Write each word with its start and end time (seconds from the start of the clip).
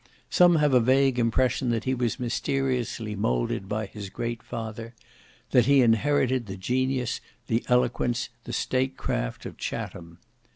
Some 0.31 0.55
have 0.55 0.73
a 0.73 0.79
vague 0.79 1.19
impression 1.19 1.69
that 1.69 1.83
he 1.83 1.93
was 1.93 2.19
mysteriously 2.19 3.15
moulded 3.15 3.69
by 3.69 3.85
his 3.85 4.09
great 4.09 4.41
father: 4.41 4.95
that 5.51 5.67
he 5.67 5.83
inherited 5.83 6.47
the 6.47 6.57
genius, 6.57 7.21
the 7.45 7.63
eloquence, 7.67 8.29
the 8.45 8.51
state 8.53 8.97
craft 8.97 9.45
of 9.45 9.57
Chatham. 9.57 10.17